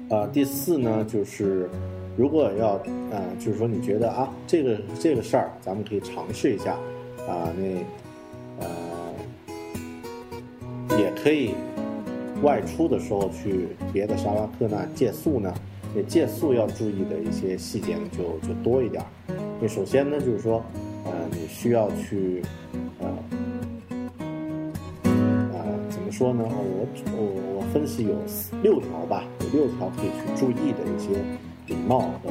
[0.10, 1.70] 呃，第四呢，就是
[2.18, 2.80] 如果要
[3.12, 6.74] 呃，就是说你觉得啊，这个这个事儿咱们可以尝试一下
[7.28, 8.66] 啊，那
[10.90, 11.56] 呃，也可以
[12.42, 15.54] 外出的时候去别的沙发客那借宿呢。
[15.96, 19.04] 那借宿要注意的一些细节呢，就就多一点。
[19.62, 20.64] 那首先呢，就是说，
[21.06, 22.42] 呃，你需要去，
[26.14, 26.44] 说呢？
[26.48, 26.86] 我
[27.18, 28.14] 我我分析有
[28.62, 31.18] 六条吧，有六条可以去注意的一些
[31.66, 32.30] 礼貌的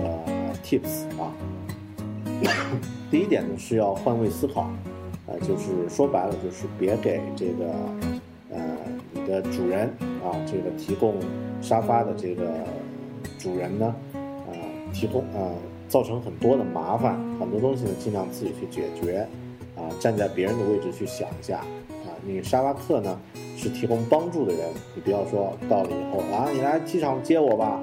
[0.62, 1.34] tips 啊。
[3.10, 4.70] 第一点呢是要换位思考，
[5.26, 7.74] 呃，就是说白了就是别给这个
[8.50, 8.60] 呃
[9.12, 9.88] 你的主人
[10.22, 11.16] 啊这个提供
[11.60, 12.44] 沙发的这个。
[13.38, 14.54] 主人呢，呃，
[14.92, 15.50] 提供呃，
[15.88, 19.26] 造成很多的麻烦，很多东西呢，尽量自己去解决，
[19.74, 21.64] 啊，站在别人的位置去想一下，
[22.06, 23.18] 啊，你沙发客呢
[23.56, 27.80] 是提供帮助的人，你不要说到了以后啊，你来机场接我吧，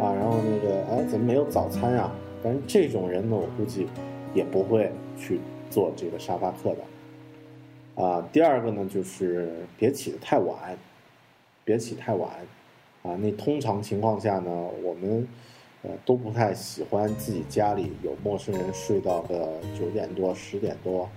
[0.00, 2.12] 啊，然后那个哎，怎么没有早餐啊？
[2.42, 3.86] 但是这种人呢，我估计
[4.34, 5.40] 也不会去
[5.70, 10.78] 做这个沙发客的，啊，第二个呢，就是别起得太晚，
[11.64, 12.30] 别起太晚。
[13.04, 14.50] 啊，那通常情况下呢，
[14.82, 15.26] 我们
[15.82, 21.08] 呃都不太喜欢自己家里有陌生人睡到个九点多、十点多，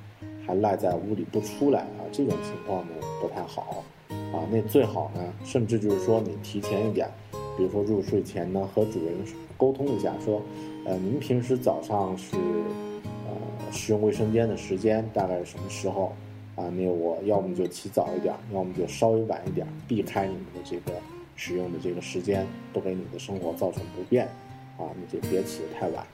[0.46, 3.84] 还赖在屋里不出来，这种情况呢不太好。
[4.10, 7.10] 啊，那最好呢，甚至就是说你提前一点，
[7.58, 9.16] 比如说入睡前呢和主人
[9.58, 10.42] 沟通一下，说，
[10.86, 12.36] 呃，您平时早上是
[13.28, 16.14] 呃使用卫生间的时间大概是什么时候？
[16.56, 20.92] 啊，那我要么就起早一点，要么就稍微晚一点，避开你们的这个。
[21.34, 24.28] 使用的这个时间不给你的生活造成不便，
[24.78, 26.06] 啊，你就别起得太晚。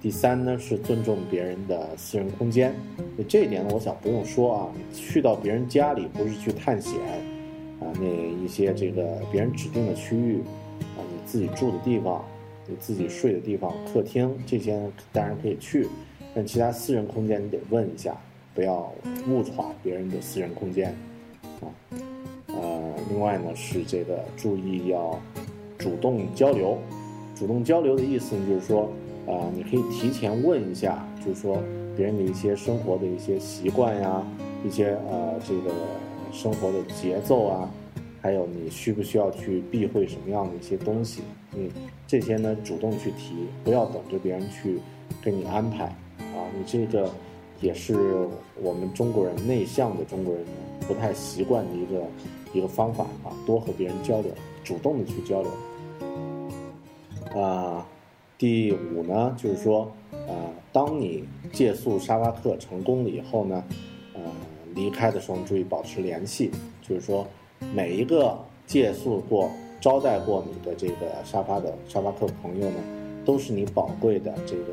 [0.00, 2.74] 第三呢是尊重别人的私人空间，
[3.28, 6.94] 这一点呢我想不用说啊，去到别人家里不是去探险，
[7.80, 10.38] 啊，那一些这个别人指定的区域，
[10.96, 12.24] 啊，你自己住的地方，
[12.66, 14.80] 你自己睡的地方，客厅这些
[15.12, 15.88] 当然可以去，
[16.34, 18.16] 但其他私人空间你得问一下，
[18.54, 18.92] 不要
[19.28, 20.94] 误闯别人的私人空间，
[21.60, 21.66] 啊。
[22.46, 25.18] 呃，另外呢是这个注意要
[25.76, 26.78] 主动交流，
[27.34, 28.90] 主动交流的意思呢就是说，
[29.28, 31.62] 呃，你可以提前问一下，就是说
[31.94, 34.26] 别人的一些生活的一些习惯呀，
[34.66, 35.70] 一些呃这个
[36.32, 37.70] 生活的节奏啊，
[38.22, 41.20] 还有你需不需要去避讳什么样的一些东西，
[41.52, 41.70] 你
[42.06, 44.80] 这些呢主动去提，不要等着别人去
[45.22, 47.10] 给你安排啊，你这个
[47.60, 47.94] 也是
[48.62, 50.42] 我们中国人内向的中国人
[50.86, 52.02] 不太习惯的一个。
[52.54, 54.32] 一个方法啊，多和别人交流，
[54.64, 55.50] 主动的去交流。
[57.38, 57.86] 啊，
[58.38, 60.34] 第五呢，就是说，呃，
[60.72, 63.64] 当你借宿沙发客成功了以后呢，
[64.14, 64.20] 呃，
[64.76, 66.52] 离开的时候注意保持联系。
[66.80, 67.26] 就是说，
[67.74, 72.76] 每一个借宿过、招待过你的这个沙发的沙发客朋友呢，
[73.24, 74.72] 都是你宝贵的这个，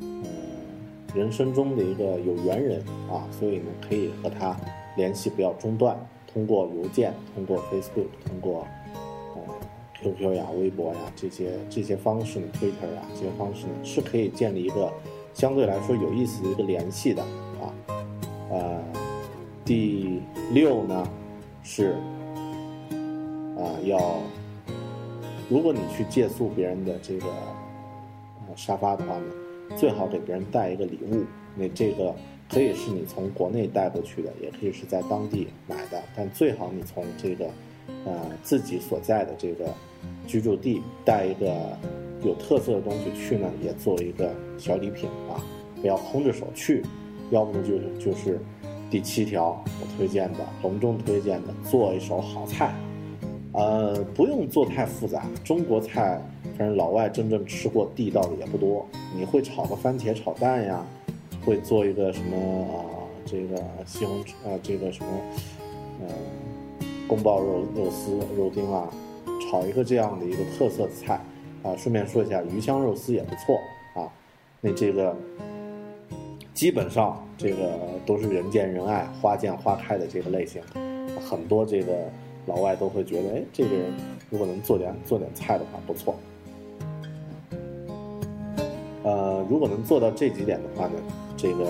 [0.00, 2.80] 呃，人生中的一个有缘人
[3.10, 4.56] 啊，所以呢，可以和他
[4.96, 5.96] 联系，不要中断。
[6.32, 8.66] 通过邮件、通过 Facebook、通过
[10.04, 14.92] QQ 呀、微博呀这些这些方式呢，Twitter 呀这些方式呢，是可以建立一个
[15.32, 17.72] 相对来说有意思的一个联系的啊。
[18.50, 18.84] 呃，
[19.64, 20.20] 第
[20.52, 21.08] 六呢
[21.62, 21.96] 是
[23.56, 24.18] 啊要，
[25.48, 29.24] 如果你去借宿别人的这个呃沙发的话呢，
[29.74, 31.24] 最好给别人带一个礼物。
[31.56, 32.14] 那这个
[32.50, 37.48] 可以是你从国内带过去的，也可以是在当地买的，但最好你从这个
[38.04, 39.66] 呃自己所在的这个
[40.26, 41.76] 居住地带一个
[42.22, 45.42] 有特色的东西去呢，也做一个小礼品啊，
[45.80, 46.82] 不要空着手去。
[47.30, 48.38] 要不呢就是就是
[48.90, 52.74] 第七条我推荐的隆重推荐的做一手好菜，
[53.52, 56.20] 呃不用做太复杂，中国菜
[56.56, 58.86] 反正老外真正吃过地道的也不多。
[59.16, 60.84] 你会炒个番茄炒蛋呀，
[61.44, 62.76] 会做一个什么啊
[63.24, 65.10] 这个西红柿啊这个什么
[66.02, 66.14] 呃
[67.08, 68.88] 宫保肉肉丝肉丁啊，
[69.50, 71.20] 炒一个这样的一个特色的菜
[71.62, 71.74] 啊。
[71.76, 73.58] 顺便说一下鱼香肉丝也不错
[73.94, 74.08] 啊，
[74.60, 75.16] 那这个。
[76.54, 80.62] 基本上这个都是人见人爱、花见花开的这个类型，
[81.28, 82.08] 很多这个
[82.46, 83.92] 老外都会觉得，哎，这个人
[84.30, 86.14] 如果能做点做点菜的话不错。
[89.02, 90.92] 呃，如果能做到这几点的话呢，
[91.36, 91.66] 这个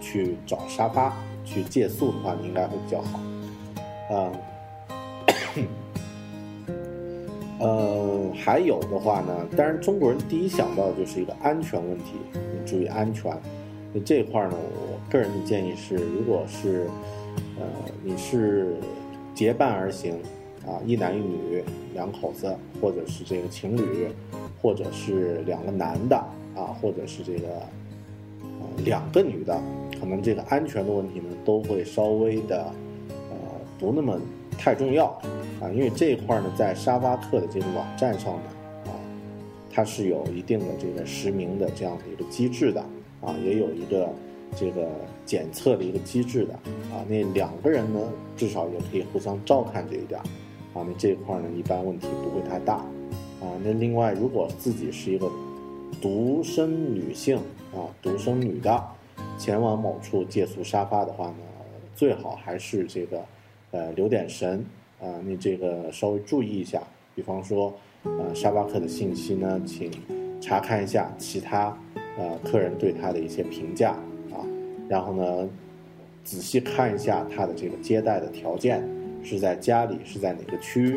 [0.00, 3.20] 去找沙发去借宿的话，应该会比较好。
[4.10, 4.32] 啊，
[7.60, 13.32] 呃，还有的话呢，当然中国人第一想到的就是一个安全问题，你注意安全。
[13.92, 16.88] 那这块儿呢，我个人的建议是，如果是，
[17.58, 17.64] 呃，
[18.02, 18.74] 你是
[19.34, 20.14] 结伴而行，
[20.66, 21.62] 啊，一男一女
[21.94, 24.08] 两口子，或者是这个情侣，
[24.60, 26.16] 或者是两个男的，
[26.56, 27.48] 啊，或者是这个，
[28.42, 29.56] 呃，两个女的，
[30.00, 32.64] 可能这个安全的问题呢，都会稍微的，
[33.30, 33.36] 呃，
[33.78, 34.18] 不那么
[34.58, 35.16] 太重要，
[35.64, 38.50] 啊，因为这一块呢，在沙发客的这个网站上呢，
[38.84, 38.92] 啊，
[39.72, 42.84] 它是有一定的这个实名的这样的一个机制的。
[43.22, 44.06] 啊，也有一个
[44.54, 44.86] 这个
[45.24, 46.52] 检测的一个机制的
[46.92, 47.98] 啊，那两个人呢，
[48.36, 50.20] 至少也可以互相照看这一点
[50.74, 52.74] 啊，那这块呢，一般问题不会太大
[53.40, 53.48] 啊。
[53.62, 55.26] 那另外，如果自己是一个
[56.02, 57.38] 独生女性
[57.72, 58.84] 啊，独生女的，
[59.38, 61.36] 前往某处借宿沙发的话呢，
[61.94, 63.24] 最好还是这个
[63.70, 64.62] 呃留点神
[65.00, 66.82] 啊，你这个稍微注意一下，
[67.14, 69.90] 比方说呃沙巴克的信息呢，请
[70.40, 71.76] 查看一下其他。
[72.16, 73.90] 呃，客人对他的一些评价
[74.30, 74.38] 啊，
[74.88, 75.48] 然后呢，
[76.22, 78.88] 仔细看一下他的这个接待的条件，
[79.24, 80.94] 是在家里，是在哪个区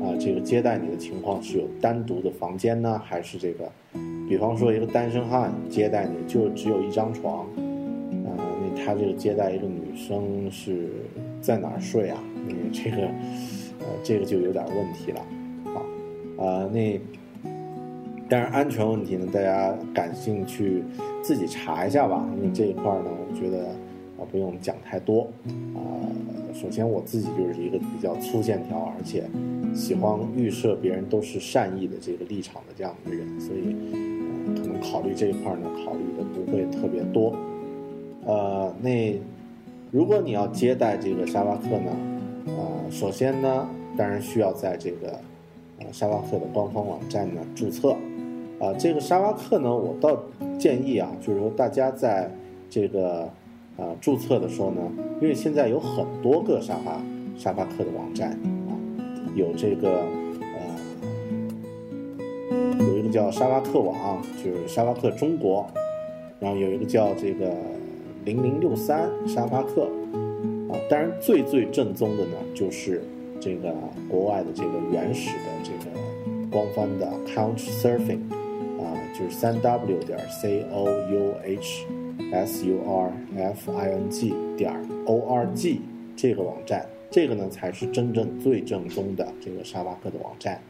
[0.00, 0.14] 啊？
[0.20, 3.68] 这个接待你的情况是有单独的房间呢，还是这个？
[4.28, 10.88] 比方说一个单身汉接待你就只有一张床，啊，那他这个接待一个女生是
[11.40, 12.22] 在哪儿睡啊？
[12.46, 13.02] 那这个，
[13.80, 15.20] 呃，这个就有点问题了，
[15.74, 15.78] 啊，
[16.44, 17.00] 啊，那。
[18.32, 20.84] 但是安全问题呢，大家感兴趣
[21.20, 23.70] 自己查一下吧，因为这一块呢，我觉得
[24.16, 25.22] 啊不用讲太多
[25.74, 25.82] 啊。
[26.54, 29.24] 首先我自己就是一个比较粗线条，而且
[29.74, 33.74] 喜欢预设别人都是善意的这个立场的这样一个人，所以
[34.62, 37.34] 可能考虑这一块呢，考虑的不会特别多。
[38.24, 39.18] 呃，那
[39.90, 41.90] 如果你要接待这个沙巴克呢，
[42.56, 45.18] 呃，首先呢，当然需要在这个
[45.78, 47.96] 呃沙发客的官方网站呢注册。
[48.58, 50.22] 啊，这个沙发客呢，我倒
[50.58, 52.30] 建议啊，就是说大家在
[52.68, 53.22] 这个
[53.78, 54.82] 啊注册的时候呢，
[55.22, 57.00] 因为现在有很多个沙发
[57.38, 58.32] 沙发客的网站
[58.68, 58.76] 啊，
[59.34, 60.04] 有这个
[62.18, 65.66] 呃有一个叫沙发客网，就是沙发客中国，
[66.38, 67.54] 然后有一个叫这个
[68.26, 69.88] 零零六三沙发客
[70.72, 73.02] 啊，当然最最正宗的呢，就是
[73.40, 73.74] 这个
[74.08, 75.96] 国外的这个原始的这个
[76.50, 78.20] 官方的 Couch Surfing
[78.78, 78.96] 啊。
[79.12, 81.84] 就是三 w 点 c o u h
[82.32, 84.72] s u r f i n g 点
[85.04, 85.80] o r g
[86.16, 90.62] 这个网站，这个呢才是真正最正宗的这个沙发客的网站，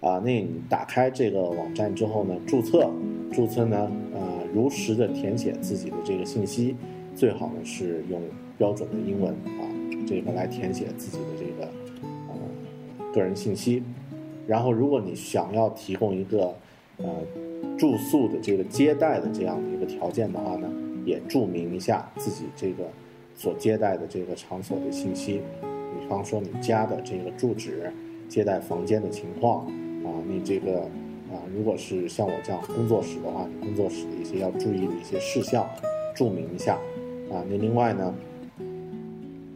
[0.00, 2.90] 啊，那你打开这个网站之后呢，注册，
[3.32, 4.20] 注册呢，呃，
[4.52, 6.74] 如实的填写自己的这个信息，
[7.16, 8.20] 最好呢是用
[8.56, 9.66] 标准的英文啊，
[10.06, 11.68] 这个来填写自己的这个
[12.28, 13.82] 呃个人信息，
[14.46, 16.54] 然后如果你想要提供一个
[16.98, 17.06] 呃。
[17.78, 20.70] 住宿的这个接待的这样的一个条件的话呢，
[21.04, 22.84] 也注明一下自己这个
[23.34, 27.92] 所接待的这个场所的信息，比方说你家的这个住址、
[28.30, 29.66] 接待房间的情况
[30.04, 30.80] 啊，你这个
[31.30, 35.68] 啊，如果是像我这样工作室的话，你工作室的一些要注意的一些事项，
[36.14, 36.78] 注明一下
[37.30, 37.44] 啊。
[37.48, 38.14] 那另外呢，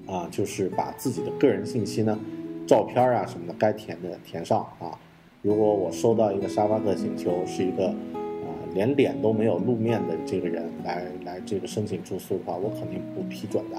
[0.07, 2.19] 啊，就是把自己的个人信息呢，
[2.67, 4.99] 照片啊什么的该填的填上啊。
[5.43, 13.77] 如果我收到一个沙发客请求，是一个啊连脸都没有露面的这个人来来这个申请住宿的话，我肯定不批准的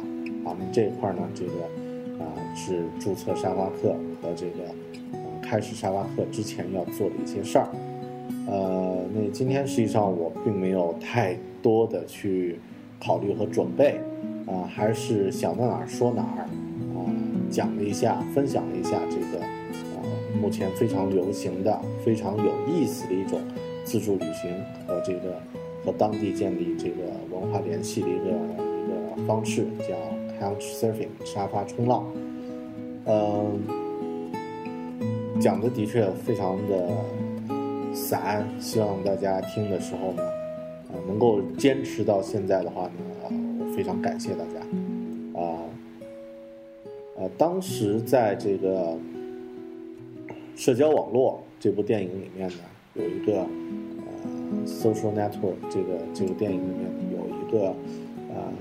[0.49, 4.63] 啊，那这一块呢，这个啊是注册沙发客和这个
[5.39, 7.67] 开始沙发客之前要做的一些事儿。
[8.47, 12.59] 呃，那今天实际上我并没有太多的去
[13.03, 13.99] 考虑和准备，
[14.45, 16.45] 啊，还是想到哪儿说哪儿，
[16.95, 17.01] 啊，
[17.49, 19.97] 讲了一下，分享了一下这个，啊，
[20.39, 23.41] 目前非常流行的、非常有意思的一种
[23.83, 24.51] 自助旅行
[24.85, 25.41] 和这个
[25.83, 29.95] 和当地建立这个文化联系的一个一个方式，叫
[30.39, 32.05] Couch Surfing 沙发冲浪。
[33.05, 33.59] 嗯，
[35.39, 36.89] 讲的的确非常的。
[37.93, 40.23] 散，希望大家听的时候呢，
[41.07, 42.91] 能够坚持到现在的话呢，
[43.59, 44.59] 我非常感谢大家，
[45.39, 45.59] 啊，
[47.17, 48.97] 呃，当时在这个
[50.55, 52.55] 社交网络这部电影里面呢，
[52.95, 53.47] 有一个呃
[54.65, 57.67] ，Social Network 这个这个电影里面有一个
[58.29, 58.51] 呃，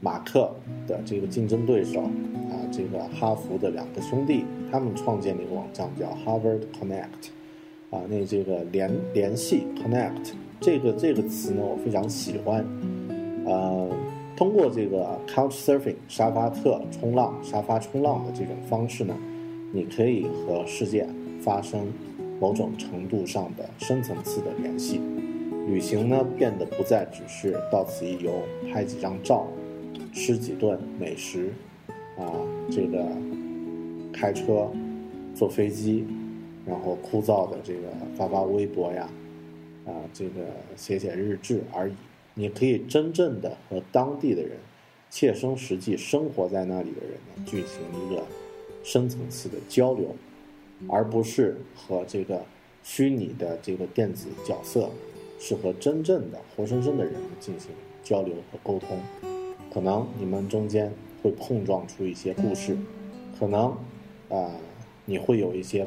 [0.00, 0.50] 马克
[0.86, 7.30] 的这个竞争对手啊，这个哈佛的两个兄弟，他们创建了一个网站叫 Harvard Connect。
[7.90, 12.64] 啊，那这个联联系 connect 这个这个词呢，我非常喜欢。
[13.46, 13.88] 呃，
[14.36, 19.14] 通过这个 couch surfing 沙发特冲浪沙发冲浪的这种方式呢，
[19.72, 21.06] 你可以和世界
[21.40, 21.92] 发生
[22.40, 25.00] 某种程度上的深层次的联系。
[25.66, 28.32] 旅行呢，变得不再只是到此一游，
[28.72, 29.46] 拍几张照，
[30.12, 31.52] 吃几顿美食，
[32.18, 32.24] 啊，
[32.70, 33.06] 这个
[34.12, 34.68] 开车，
[35.34, 36.06] 坐飞机。
[36.66, 37.80] 然后枯燥的这个
[38.16, 39.06] 发发微博呀，
[39.86, 41.94] 啊，这个写写日志而已。
[42.34, 44.58] 你可以真正的和当地的人，
[45.10, 48.24] 切身实际生活在那里的人呢，进行一个
[48.82, 50.14] 深层次的交流，
[50.88, 52.44] 而不是和这个
[52.82, 54.90] 虚拟的这个电子角色，
[55.38, 57.70] 是和真正的活生生的人进行
[58.02, 58.98] 交流和沟通。
[59.72, 62.76] 可能你们中间会碰撞出一些故事，
[63.38, 63.76] 可能
[64.28, 64.50] 啊，
[65.04, 65.86] 你会有一些。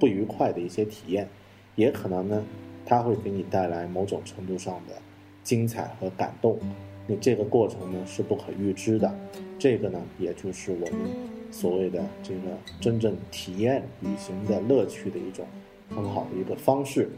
[0.00, 1.28] 不愉快的一些体验，
[1.76, 2.44] 也可能呢，
[2.84, 4.94] 它会给你带来某种程度上的
[5.42, 6.58] 精彩和感动。
[7.06, 9.12] 那这个过程呢是不可预知的，
[9.58, 11.10] 这个呢也就是我们
[11.50, 12.40] 所谓的这个
[12.80, 15.44] 真正体验旅行的乐趣的一种
[15.90, 17.10] 很好的一个方式。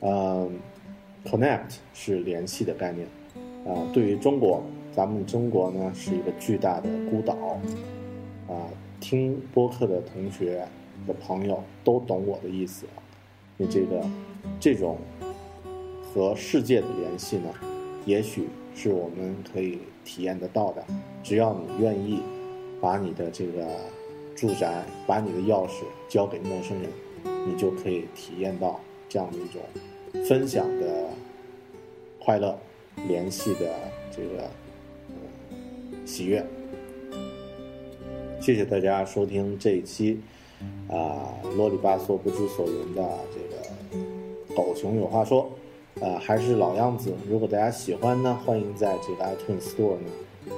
[0.00, 0.58] 嗯
[1.24, 3.06] ，connect 是联系的概念。
[3.66, 7.34] 啊，对于中国，咱们中国呢是一个巨大的孤岛。
[8.48, 8.66] 啊，
[9.00, 10.66] 听播客的同学。
[11.06, 12.99] 的朋友都懂我的意思啊，
[13.60, 14.02] 你这个
[14.58, 14.96] 这种
[16.02, 17.54] 和世界的联系呢，
[18.06, 20.82] 也许是我们可以体验得到的。
[21.22, 22.22] 只要你愿意
[22.80, 23.66] 把你的这个
[24.34, 26.90] 住宅、把你的钥匙交给陌生人，
[27.46, 28.80] 你就可以体验到
[29.10, 31.10] 这样的一种分享的
[32.18, 32.58] 快乐、
[33.06, 33.74] 联系的
[34.10, 34.50] 这个
[36.06, 36.42] 喜悦。
[38.40, 40.18] 谢谢大家收听这一期。
[40.88, 43.02] 啊，啰里吧嗦、不知所云的
[43.32, 45.48] 这个狗熊有话说，
[46.00, 47.14] 呃，还是老样子。
[47.28, 50.10] 如果大家喜欢呢，欢迎在这个 iTunes Store 呢，
[50.48, 50.56] 呃，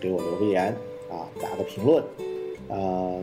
[0.00, 0.74] 给我留个言
[1.10, 2.02] 啊，打个评论，
[2.68, 3.20] 呃，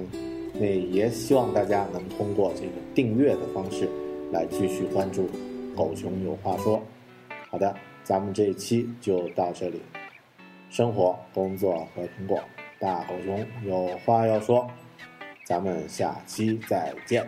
[0.54, 3.90] 那也希望大家能通过这个订阅的方式
[4.32, 5.30] 来继续关注
[5.76, 6.82] 狗熊有话说。
[7.50, 7.74] 好的，
[8.04, 9.82] 咱们这一期就到这里。
[10.70, 12.40] 生活、工作和苹果，
[12.80, 14.68] 大狗熊有话要说。
[15.50, 17.28] 咱们下期再见。